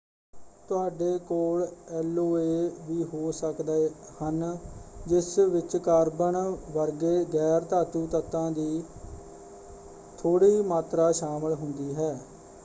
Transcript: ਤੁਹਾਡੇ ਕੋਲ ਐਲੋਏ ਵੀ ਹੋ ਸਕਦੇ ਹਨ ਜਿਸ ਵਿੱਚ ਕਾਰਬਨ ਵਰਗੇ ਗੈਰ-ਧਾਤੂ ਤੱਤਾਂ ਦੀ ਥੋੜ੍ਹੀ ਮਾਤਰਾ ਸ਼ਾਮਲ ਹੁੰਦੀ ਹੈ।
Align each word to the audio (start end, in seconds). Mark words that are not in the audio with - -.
ਤੁਹਾਡੇ 0.69 1.17
ਕੋਲ 1.27 1.65
ਐਲੋਏ 1.91 2.69
ਵੀ 2.87 3.03
ਹੋ 3.03 3.31
ਸਕਦੇ 3.31 3.89
ਹਨ 4.21 4.57
ਜਿਸ 5.07 5.37
ਵਿੱਚ 5.49 5.77
ਕਾਰਬਨ 5.79 6.37
ਵਰਗੇ 6.71 7.23
ਗੈਰ-ਧਾਤੂ 7.33 8.05
ਤੱਤਾਂ 8.11 8.49
ਦੀ 8.51 8.83
ਥੋੜ੍ਹੀ 10.17 10.61
ਮਾਤਰਾ 10.63 11.11
ਸ਼ਾਮਲ 11.13 11.53
ਹੁੰਦੀ 11.55 11.93
ਹੈ। 11.95 12.15